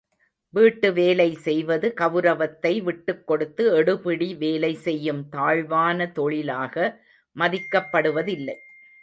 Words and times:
வீட்டு 0.53 0.93
வேலை 0.93 1.27
செய்வது 1.43 1.87
கவுரவத்தை 1.97 2.71
விட்டுக்கொடுத்து 2.87 3.65
எடுபிடி 3.75 4.29
வேலை 4.37 4.73
செய்யும் 4.87 5.21
தாழ்வான 5.29 6.09
தொழிலாக 6.11 6.75
மதிக்கப் 7.35 7.91
படுவதில்லை. 7.93 8.57